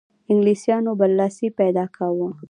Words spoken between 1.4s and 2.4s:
پیدا کاوه.